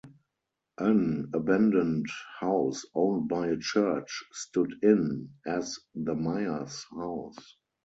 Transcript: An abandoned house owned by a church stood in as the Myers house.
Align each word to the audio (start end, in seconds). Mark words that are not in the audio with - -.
An 0.79 1.29
abandoned 1.31 2.07
house 2.39 2.85
owned 2.95 3.29
by 3.29 3.49
a 3.49 3.57
church 3.57 4.23
stood 4.33 4.79
in 4.83 5.29
as 5.45 5.77
the 5.93 6.15
Myers 6.15 6.87
house. 6.89 7.55